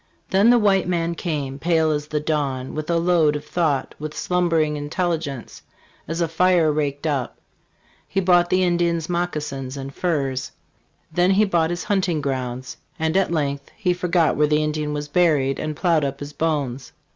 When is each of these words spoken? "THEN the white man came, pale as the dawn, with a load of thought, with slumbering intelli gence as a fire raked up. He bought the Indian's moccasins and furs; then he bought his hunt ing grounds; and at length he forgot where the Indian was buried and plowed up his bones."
"THEN 0.31 0.49
the 0.49 0.57
white 0.57 0.87
man 0.87 1.13
came, 1.13 1.59
pale 1.59 1.91
as 1.91 2.07
the 2.07 2.19
dawn, 2.19 2.73
with 2.73 2.89
a 2.89 2.97
load 2.97 3.35
of 3.35 3.45
thought, 3.45 3.93
with 3.99 4.17
slumbering 4.17 4.73
intelli 4.73 5.19
gence 5.19 5.61
as 6.07 6.21
a 6.21 6.27
fire 6.27 6.71
raked 6.71 7.05
up. 7.05 7.37
He 8.07 8.19
bought 8.19 8.49
the 8.49 8.63
Indian's 8.63 9.09
moccasins 9.09 9.77
and 9.77 9.93
furs; 9.93 10.53
then 11.11 11.29
he 11.29 11.45
bought 11.45 11.69
his 11.69 11.83
hunt 11.83 12.09
ing 12.09 12.19
grounds; 12.19 12.77
and 12.97 13.15
at 13.15 13.31
length 13.31 13.69
he 13.77 13.93
forgot 13.93 14.35
where 14.35 14.47
the 14.47 14.63
Indian 14.63 14.91
was 14.91 15.07
buried 15.07 15.59
and 15.59 15.75
plowed 15.75 16.03
up 16.03 16.19
his 16.19 16.33
bones." 16.33 16.93